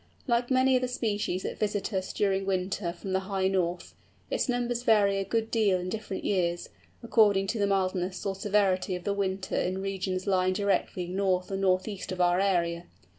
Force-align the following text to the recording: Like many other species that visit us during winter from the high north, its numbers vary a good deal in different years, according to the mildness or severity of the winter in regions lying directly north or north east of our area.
Like 0.25 0.49
many 0.49 0.75
other 0.75 0.87
species 0.87 1.43
that 1.43 1.59
visit 1.59 1.93
us 1.93 2.11
during 2.11 2.43
winter 2.47 2.91
from 2.91 3.13
the 3.13 3.19
high 3.19 3.47
north, 3.47 3.93
its 4.31 4.49
numbers 4.49 4.81
vary 4.81 5.19
a 5.19 5.23
good 5.23 5.51
deal 5.51 5.77
in 5.79 5.89
different 5.89 6.23
years, 6.25 6.69
according 7.03 7.45
to 7.49 7.59
the 7.59 7.67
mildness 7.67 8.25
or 8.25 8.33
severity 8.33 8.95
of 8.95 9.03
the 9.03 9.13
winter 9.13 9.55
in 9.55 9.79
regions 9.79 10.25
lying 10.25 10.53
directly 10.53 11.05
north 11.05 11.51
or 11.51 11.55
north 11.55 11.87
east 11.87 12.11
of 12.11 12.19
our 12.19 12.39
area. 12.39 12.85